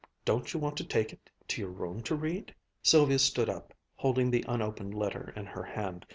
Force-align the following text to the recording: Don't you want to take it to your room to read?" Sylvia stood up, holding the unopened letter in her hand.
Don't 0.25 0.51
you 0.51 0.59
want 0.59 0.77
to 0.77 0.83
take 0.83 1.13
it 1.13 1.29
to 1.49 1.61
your 1.61 1.69
room 1.69 2.01
to 2.01 2.15
read?" 2.15 2.55
Sylvia 2.81 3.19
stood 3.19 3.47
up, 3.49 3.71
holding 3.97 4.31
the 4.31 4.43
unopened 4.47 4.95
letter 4.95 5.31
in 5.35 5.45
her 5.45 5.61
hand. 5.61 6.07